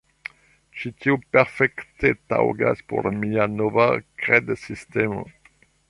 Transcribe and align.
Ĉi 0.77 0.91
tio 1.03 1.17
perfekte 1.37 2.11
taŭgas 2.33 2.83
por 2.93 3.13
mia 3.21 3.49
nova 3.61 3.87
kredsistemo 4.25 5.25